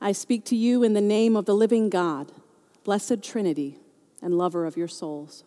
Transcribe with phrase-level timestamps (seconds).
[0.00, 2.32] I speak to you in the name of the living God,
[2.84, 3.76] blessed Trinity,
[4.22, 5.44] and lover of your souls.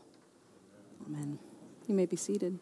[1.08, 1.40] Amen.
[1.88, 2.60] You may be seated.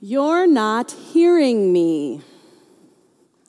[0.00, 2.22] You're not hearing me.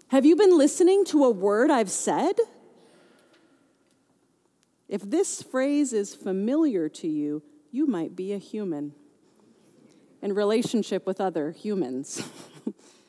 [0.10, 2.34] Have you been listening to a word I've said?
[4.88, 8.94] If this phrase is familiar to you, you might be a human
[10.22, 12.22] in relationship with other humans.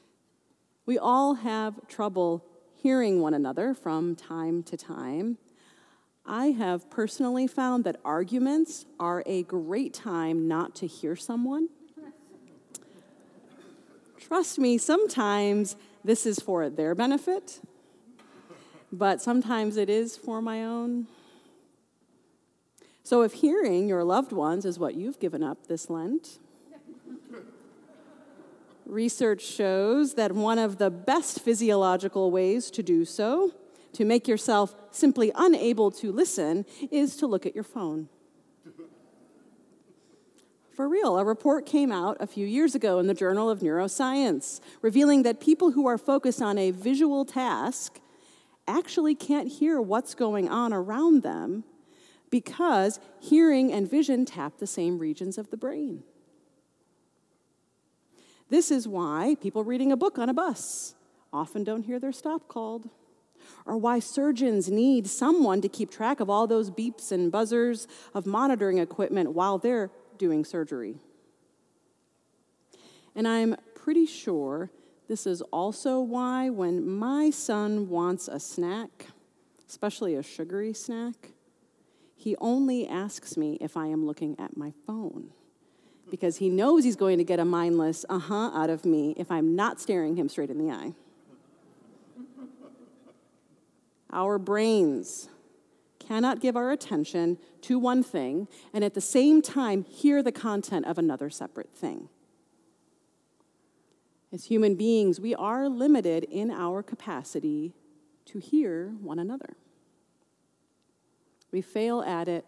[0.87, 2.45] we all have trouble
[2.77, 5.39] hearing one another from time to time.
[6.25, 11.71] I have personally found that arguments are a great time not to hear someone.
[14.21, 17.61] Trust me, sometimes this is for their benefit,
[18.93, 21.07] but sometimes it is for my own.
[23.03, 26.39] So, if hearing your loved ones is what you've given up this Lent,
[28.89, 33.53] research shows that one of the best physiological ways to do so,
[33.93, 38.09] to make yourself simply unable to listen, is to look at your phone.
[40.79, 44.61] For real, a report came out a few years ago in the Journal of Neuroscience
[44.81, 47.99] revealing that people who are focused on a visual task
[48.69, 51.65] actually can't hear what's going on around them
[52.31, 56.05] because hearing and vision tap the same regions of the brain.
[58.51, 60.95] This is why people reading a book on a bus
[61.33, 62.89] often don't hear their stop called,
[63.67, 68.27] or why surgeons need someone to keep track of all those beeps and buzzers of
[68.27, 70.97] monitoring equipment while they're doing surgery.
[73.15, 74.71] And I'm pretty sure
[75.09, 79.07] this is also why, when my son wants a snack,
[79.69, 81.33] especially a sugary snack,
[82.17, 85.31] he only asks me if I am looking at my phone
[86.11, 89.31] because he knows he's going to get a mindless uh huh out of me if
[89.31, 90.95] I'm not staring him straight in the eye.
[94.11, 95.29] Our brains
[95.99, 100.87] cannot give our attention to one thing and at the same time hear the content
[100.87, 102.09] of another separate thing.
[104.33, 107.75] As human beings, we are limited in our capacity
[108.27, 109.57] to hear one another.
[111.51, 112.45] We fail at it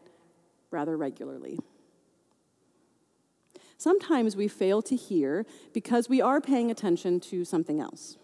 [0.70, 1.58] rather regularly.
[3.80, 8.18] Sometimes we fail to hear because we are paying attention to something else.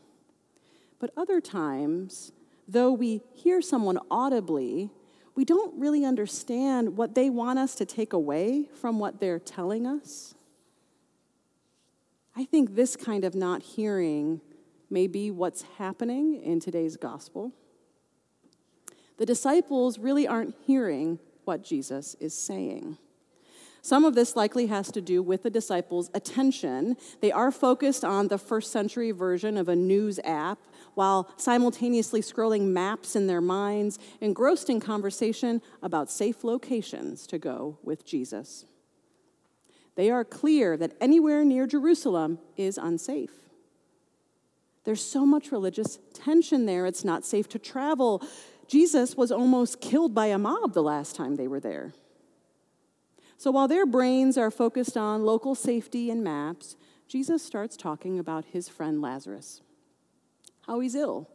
[0.99, 2.31] But other times,
[2.69, 4.91] though we hear someone audibly,
[5.35, 9.87] we don't really understand what they want us to take away from what they're telling
[9.87, 10.35] us.
[12.37, 14.43] I think this kind of not hearing
[14.91, 17.53] may be what's happening in today's gospel.
[19.17, 22.99] The disciples really aren't hearing what Jesus is saying.
[23.87, 26.97] Some of this likely has to do with the disciples' attention.
[27.21, 30.59] They are focused on the first century version of a news app
[30.95, 37.79] while simultaneously scrolling maps in their minds, engrossed in conversation about safe locations to go
[37.85, 38.65] with Jesus.
[39.95, 43.47] They are clear that anywhere near Jerusalem is unsafe.
[44.83, 48.21] There's so much religious tension there, it's not safe to travel.
[48.67, 51.93] Jesus was almost killed by a mob the last time they were there.
[53.39, 56.77] So while their brains are focused on local safety and maps,
[57.09, 59.63] Jesus starts talking about his friend Lazarus,
[60.63, 61.29] how he's ill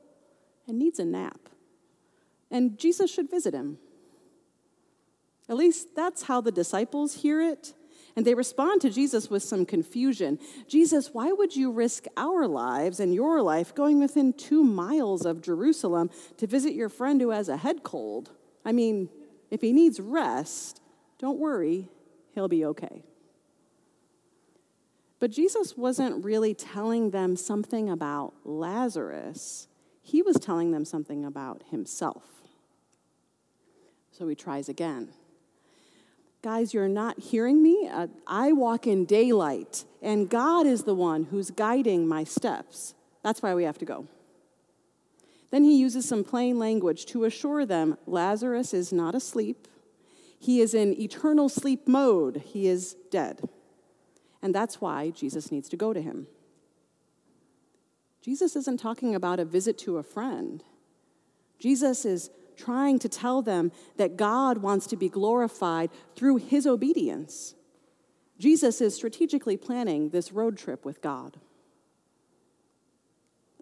[0.67, 1.49] and needs a nap.
[2.49, 3.77] And Jesus should visit him.
[5.47, 7.73] At least that's how the disciples hear it.
[8.15, 10.37] And they respond to Jesus with some confusion.
[10.67, 15.41] Jesus, why would you risk our lives and your life going within two miles of
[15.41, 18.31] Jerusalem to visit your friend who has a head cold?
[18.65, 19.07] I mean,
[19.49, 20.80] if he needs rest,
[21.21, 21.87] don't worry,
[22.33, 23.03] he'll be okay.
[25.19, 29.67] But Jesus wasn't really telling them something about Lazarus,
[30.01, 32.23] he was telling them something about himself.
[34.11, 35.09] So he tries again.
[36.41, 37.87] Guys, you're not hearing me.
[37.87, 42.95] Uh, I walk in daylight, and God is the one who's guiding my steps.
[43.21, 44.07] That's why we have to go.
[45.51, 49.67] Then he uses some plain language to assure them Lazarus is not asleep.
[50.41, 52.41] He is in eternal sleep mode.
[52.43, 53.47] He is dead.
[54.41, 56.25] And that's why Jesus needs to go to him.
[58.23, 60.63] Jesus isn't talking about a visit to a friend.
[61.59, 67.53] Jesus is trying to tell them that God wants to be glorified through his obedience.
[68.39, 71.37] Jesus is strategically planning this road trip with God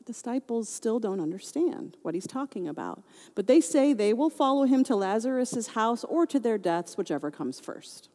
[0.09, 3.03] disciples still don't understand what he's talking about.
[3.35, 7.29] But they say they will follow him to Lazarus' house or to their deaths, whichever
[7.29, 8.09] comes first.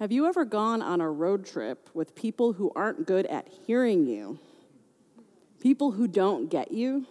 [0.00, 4.06] Have you ever gone on a road trip with people who aren't good at hearing
[4.06, 4.40] you?
[5.60, 7.06] People who don't get you?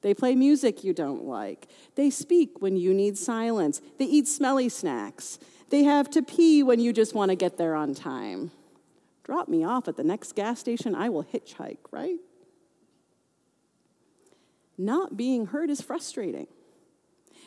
[0.00, 1.68] They play music you don't like.
[1.94, 3.80] They speak when you need silence.
[3.98, 5.38] They eat smelly snacks.
[5.70, 8.50] They have to pee when you just want to get there on time.
[9.28, 12.16] Drop me off at the next gas station, I will hitchhike, right?
[14.78, 16.46] Not being heard is frustrating.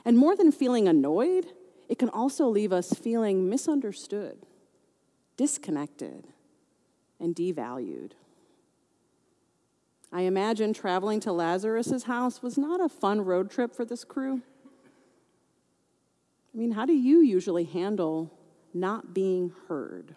[0.05, 1.47] And more than feeling annoyed,
[1.89, 4.45] it can also leave us feeling misunderstood,
[5.37, 6.27] disconnected,
[7.19, 8.11] and devalued.
[10.11, 14.43] I imagine traveling to Lazarus's house was not a fun road trip for this crew.
[16.53, 18.31] I mean, how do you usually handle
[18.71, 20.15] not being heard?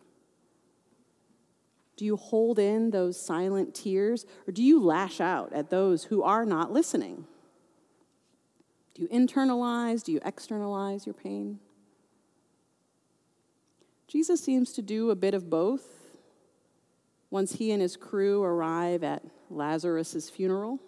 [1.97, 6.23] Do you hold in those silent tears, or do you lash out at those who
[6.23, 7.27] are not listening?
[8.95, 10.03] Do you internalize?
[10.03, 11.61] Do you externalize your pain?
[14.09, 15.83] Jesus seems to do a bit of both
[17.31, 20.79] once he and his crew arrive at Lazarus' funeral.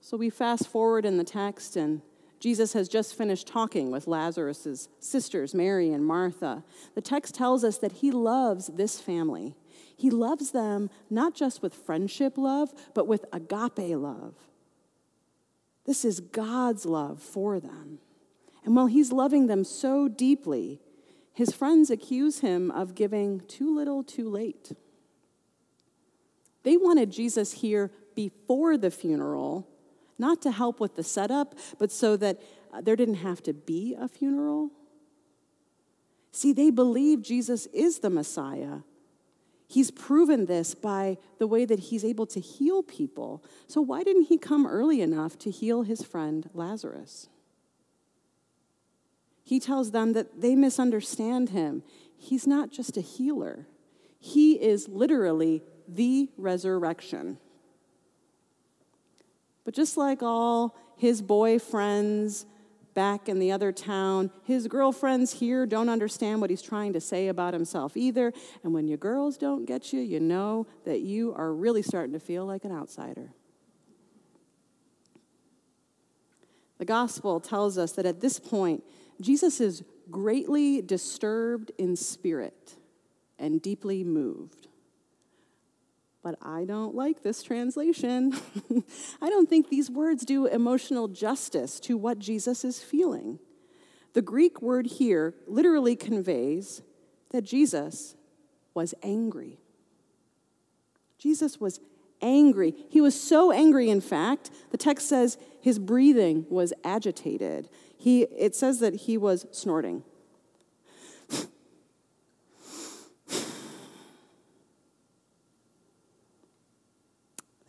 [0.00, 2.00] So we fast forward in the text, and
[2.38, 6.64] Jesus has just finished talking with Lazarus' sisters, Mary and Martha.
[6.94, 9.54] The text tells us that he loves this family.
[9.96, 14.34] He loves them not just with friendship love, but with agape love.
[15.86, 18.00] This is God's love for them.
[18.64, 20.80] And while he's loving them so deeply,
[21.32, 24.72] his friends accuse him of giving too little too late.
[26.64, 29.68] They wanted Jesus here before the funeral,
[30.18, 32.40] not to help with the setup, but so that
[32.72, 34.70] uh, there didn't have to be a funeral.
[36.32, 38.80] See, they believe Jesus is the Messiah,
[39.68, 43.44] He's proven this by the way that he's able to heal people.
[43.66, 47.28] So, why didn't he come early enough to heal his friend Lazarus?
[49.42, 51.82] He tells them that they misunderstand him.
[52.16, 53.66] He's not just a healer,
[54.18, 57.38] he is literally the resurrection.
[59.66, 62.46] But just like all his boyfriends,
[62.96, 64.30] back in the other town.
[64.42, 68.32] His girlfriends here don't understand what he's trying to say about himself either.
[68.64, 72.18] And when your girls don't get you, you know that you are really starting to
[72.18, 73.34] feel like an outsider.
[76.78, 78.82] The gospel tells us that at this point,
[79.20, 82.76] Jesus is greatly disturbed in spirit
[83.38, 84.68] and deeply moved
[86.26, 88.36] but I don't like this translation.
[89.22, 93.38] I don't think these words do emotional justice to what Jesus is feeling.
[94.12, 96.82] The Greek word here literally conveys
[97.30, 98.16] that Jesus
[98.74, 99.60] was angry.
[101.16, 101.78] Jesus was
[102.20, 102.74] angry.
[102.88, 107.68] He was so angry, in fact, the text says his breathing was agitated.
[107.96, 110.02] He, it says that he was snorting.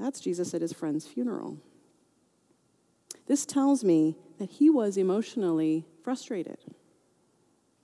[0.07, 1.57] That's Jesus at his friend's funeral.
[3.27, 6.59] This tells me that he was emotionally frustrated,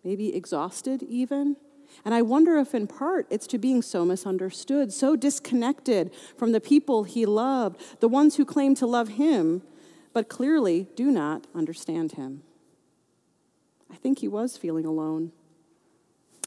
[0.05, 1.57] maybe exhausted even.
[2.05, 6.61] And I wonder if, in part, it's to being so misunderstood, so disconnected from the
[6.61, 9.61] people he loved, the ones who claim to love him,
[10.13, 12.43] but clearly do not understand him.
[13.91, 15.33] I think he was feeling alone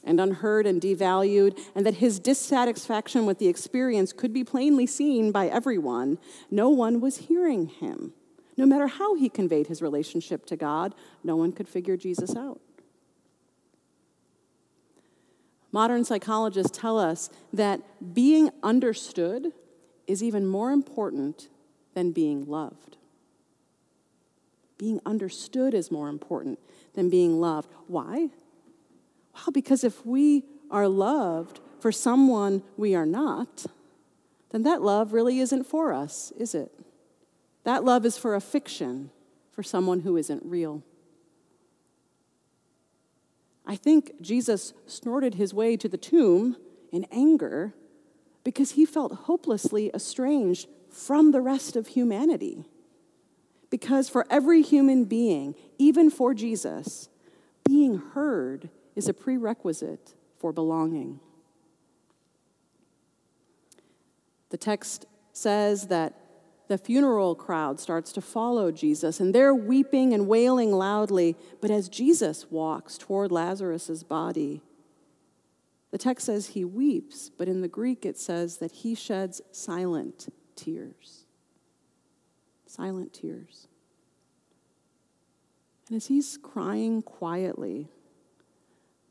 [0.03, 5.31] and unheard and devalued, and that his dissatisfaction with the experience could be plainly seen
[5.31, 6.17] by everyone.
[6.49, 8.13] No one was hearing him.
[8.55, 12.59] No matter how he conveyed his relationship to God, no one could figure Jesus out.
[15.71, 17.81] Modern psychologists tell us that
[18.13, 19.51] being understood
[20.07, 21.49] is even more important
[21.93, 22.97] than being loved.
[24.77, 26.59] Being understood is more important
[26.93, 27.69] than being loved.
[27.87, 28.29] Why?
[29.37, 33.67] Well, because if we are loved for someone we are not,
[34.49, 36.71] then that love really isn't for us, is it?
[37.63, 39.11] That love is for a fiction,
[39.51, 40.81] for someone who isn't real.
[43.65, 46.55] I think Jesus snorted his way to the tomb
[46.91, 47.73] in anger
[48.43, 52.65] because he felt hopelessly estranged from the rest of humanity.
[53.69, 57.09] Because for every human being, even for Jesus,
[57.65, 61.19] being heard is a prerequisite for belonging.
[64.49, 66.19] The text says that
[66.67, 71.37] the funeral crowd starts to follow Jesus, and they're weeping and wailing loudly.
[71.61, 74.63] But as Jesus walks toward Lazarus' body,
[75.91, 80.33] the text says he weeps, but in the Greek it says that he sheds silent
[80.55, 81.25] tears.
[82.65, 83.67] Silent tears.
[85.87, 87.91] And as he's crying quietly,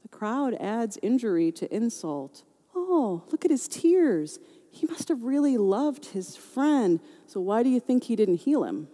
[0.07, 2.45] The crowd adds injury to insult.
[2.77, 4.39] Oh, look at his tears.
[4.71, 7.01] He must have really loved his friend.
[7.27, 8.87] So why do you think he didn't heal him?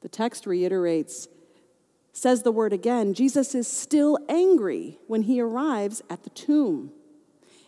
[0.00, 1.28] The text reiterates,
[2.12, 6.90] says the word again Jesus is still angry when he arrives at the tomb.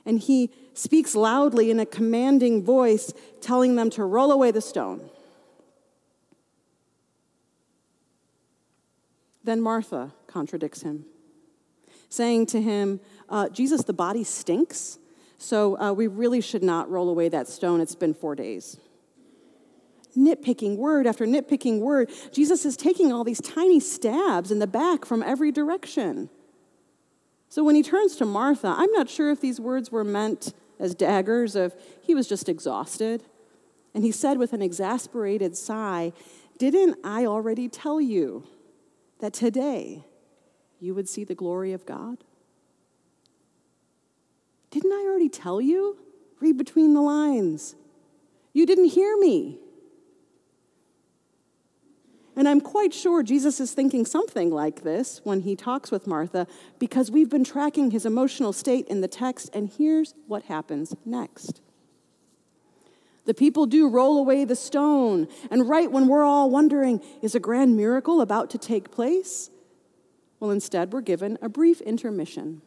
[0.05, 5.09] And he speaks loudly in a commanding voice, telling them to roll away the stone.
[9.45, 11.05] Then Martha contradicts him,
[12.09, 14.99] saying to him, uh, Jesus, the body stinks,
[15.39, 17.81] so uh, we really should not roll away that stone.
[17.81, 18.79] It's been four days.
[20.17, 25.05] Nitpicking word after nitpicking word, Jesus is taking all these tiny stabs in the back
[25.05, 26.29] from every direction.
[27.49, 30.95] So when he turns to Martha, I'm not sure if these words were meant as
[30.95, 33.23] daggers, if he was just exhausted.
[33.95, 36.13] And he said with an exasperated sigh,
[36.59, 38.45] Didn't I already tell you
[39.21, 40.05] that today
[40.81, 42.19] you would see the glory of God?
[44.71, 45.99] Didn't I already tell you?
[46.41, 47.75] Read between the lines.
[48.53, 49.59] You didn't hear me.
[52.37, 56.47] And I'm quite sure Jesus is thinking something like this when he talks with Martha
[56.79, 61.61] because we've been tracking his emotional state in the text, and here's what happens next.
[63.27, 67.41] The people do roll away the stone, and right when we're all wondering, is a
[67.41, 69.51] grand miracle about to take place?
[70.41, 72.63] Well, instead, we're given a brief intermission,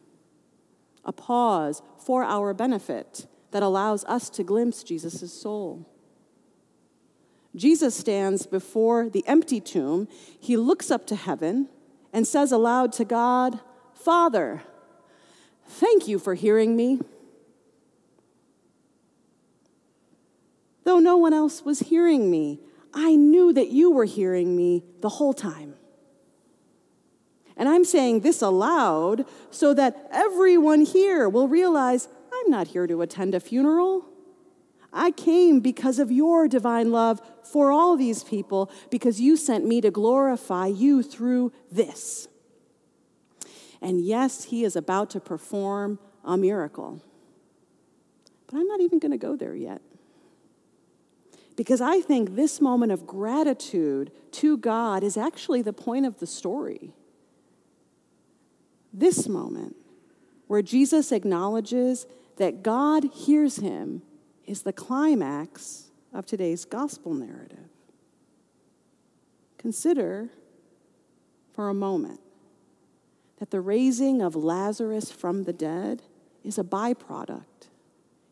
[1.04, 5.88] a pause for our benefit that allows us to glimpse Jesus' soul.
[7.56, 10.08] Jesus stands before the empty tomb.
[10.40, 11.68] He looks up to heaven
[12.12, 13.60] and says aloud to God,
[13.92, 14.62] Father,
[15.66, 17.00] thank you for hearing me.
[20.84, 22.60] Though no one else was hearing me,
[22.92, 25.74] I knew that you were hearing me the whole time.
[27.56, 33.02] And I'm saying this aloud so that everyone here will realize I'm not here to
[33.02, 34.06] attend a funeral.
[34.92, 39.80] I came because of your divine love for all these people, because you sent me
[39.80, 42.28] to glorify you through this.
[43.80, 47.02] And yes, he is about to perform a miracle.
[48.46, 49.82] But I'm not even going to go there yet.
[51.56, 56.26] Because I think this moment of gratitude to God is actually the point of the
[56.26, 56.94] story.
[58.96, 59.74] This moment,
[60.46, 64.02] where Jesus acknowledges that God hears him
[64.46, 67.58] is the climax of today's gospel narrative.
[69.58, 70.30] Consider
[71.52, 72.20] for a moment
[73.38, 76.02] that the raising of Lazarus from the dead
[76.44, 77.70] is a byproduct,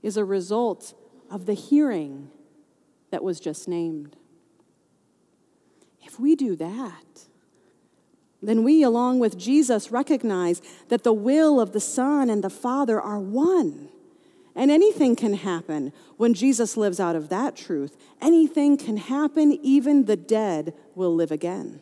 [0.00, 0.94] is a result
[1.28, 2.30] of the hearing
[3.10, 4.14] that was just named.
[6.04, 7.26] If we do that,
[8.42, 13.00] then we, along with Jesus, recognize that the will of the Son and the Father
[13.00, 13.88] are one
[14.54, 17.96] and anything can happen when Jesus lives out of that truth.
[18.20, 21.80] Anything can happen, even the dead will live again.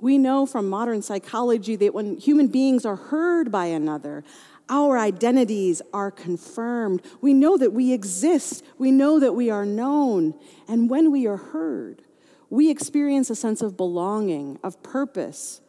[0.00, 4.24] We know from modern psychology that when human beings are heard by another,
[4.68, 7.02] our identities are confirmed.
[7.20, 8.64] We know that we exist.
[8.78, 10.34] We know that we are known.
[10.66, 12.02] And when we are heard,
[12.50, 15.60] we experience a sense of belonging, of purpose,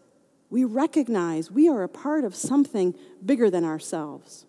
[0.50, 4.46] we recognize we are a part of something bigger than ourselves.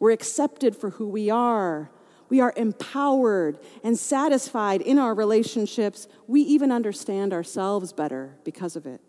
[0.00, 1.90] We're accepted for who we are.
[2.28, 6.08] We are empowered and satisfied in our relationships.
[6.26, 9.00] We even understand ourselves better because of it,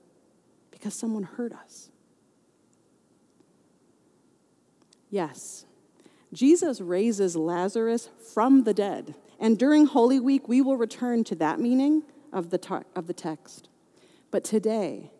[0.71, 1.88] because someone hurt us.
[5.09, 5.65] Yes,
[6.31, 9.15] Jesus raises Lazarus from the dead.
[9.39, 13.69] And during Holy Week, we will return to that meaning of the, of the text.
[14.31, 15.11] But today,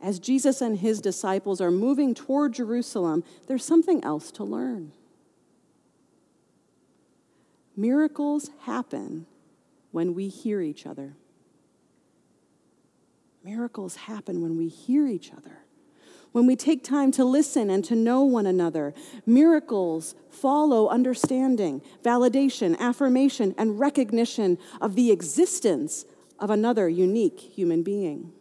[0.00, 4.92] as Jesus and his disciples are moving toward Jerusalem, there's something else to learn.
[7.76, 9.26] Miracles happen
[9.90, 11.14] when we hear each other.
[13.42, 15.60] Miracles happen when we hear each other.
[16.32, 18.94] When we take time to listen and to know one another,
[19.26, 26.04] miracles follow understanding, validation, affirmation, and recognition of the existence
[26.38, 28.32] of another unique human being.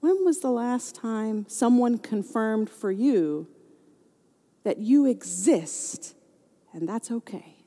[0.00, 3.48] When was the last time someone confirmed for you
[4.62, 6.14] that you exist
[6.72, 7.64] and that's okay?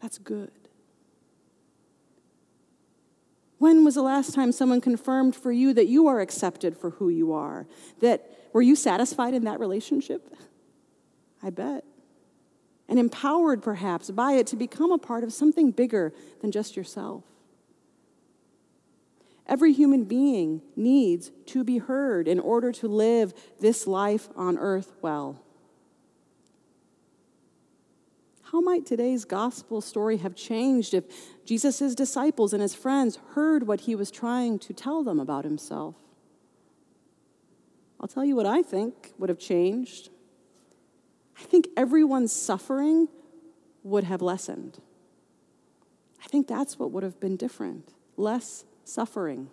[0.00, 0.61] That's good.
[3.62, 7.08] When was the last time someone confirmed for you that you are accepted for who
[7.08, 7.68] you are?
[8.00, 10.34] That were you satisfied in that relationship?
[11.44, 11.84] I bet.
[12.88, 17.22] and empowered perhaps by it to become a part of something bigger than just yourself.
[19.46, 24.92] Every human being needs to be heard in order to live this life on earth
[25.00, 25.40] well.
[28.52, 31.04] How might today's gospel story have changed if
[31.46, 35.96] Jesus' disciples and his friends heard what he was trying to tell them about himself?
[37.98, 40.10] I'll tell you what I think would have changed.
[41.38, 43.08] I think everyone's suffering
[43.84, 44.80] would have lessened.
[46.22, 49.48] I think that's what would have been different less suffering.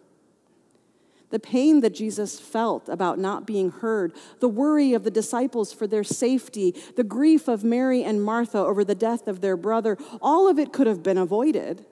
[1.30, 5.86] The pain that Jesus felt about not being heard, the worry of the disciples for
[5.86, 10.48] their safety, the grief of Mary and Martha over the death of their brother, all
[10.48, 11.86] of it could have been avoided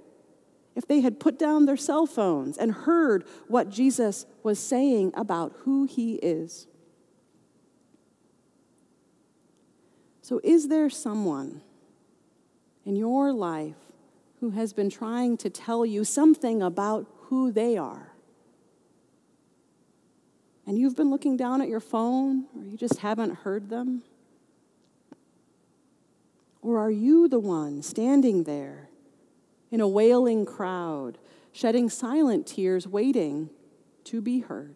[0.75, 5.53] if they had put down their cell phones and heard what Jesus was saying about
[5.63, 6.67] who he is.
[10.21, 11.61] So, is there someone
[12.85, 13.75] in your life
[14.39, 18.13] who has been trying to tell you something about who they are?
[20.67, 24.03] And you've been looking down at your phone, or you just haven't heard them?
[26.61, 28.89] Or are you the one standing there
[29.71, 31.17] in a wailing crowd,
[31.53, 33.49] shedding silent tears, waiting
[34.03, 34.75] to be heard?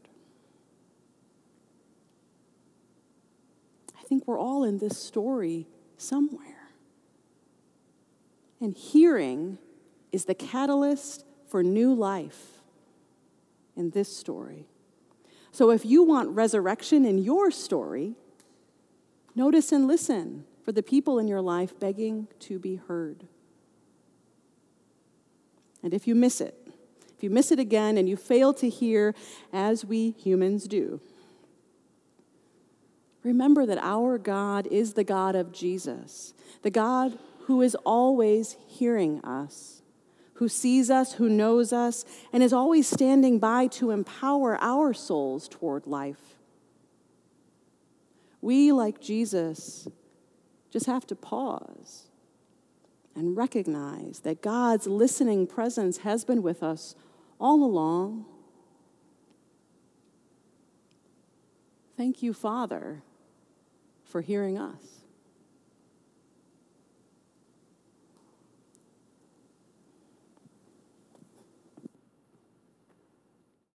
[3.99, 5.67] I think we're all in this story
[5.97, 6.69] somewhere.
[8.61, 9.57] And hearing
[10.13, 12.61] is the catalyst for new life
[13.75, 14.67] in this story.
[15.51, 18.15] So if you want resurrection in your story,
[19.35, 23.27] notice and listen for the people in your life begging to be heard.
[25.83, 26.55] And if you miss it,
[27.17, 29.13] if you miss it again and you fail to hear,
[29.51, 31.01] as we humans do,
[33.23, 39.19] remember that our God is the God of Jesus, the God who is always hearing
[39.25, 39.80] us
[40.41, 45.47] who sees us, who knows us, and is always standing by to empower our souls
[45.47, 46.39] toward life.
[48.41, 49.87] We, like Jesus,
[50.71, 52.07] just have to pause
[53.15, 56.95] and recognize that God's listening presence has been with us
[57.39, 58.25] all along.
[61.95, 63.03] Thank you, Father,
[64.03, 65.00] for hearing us.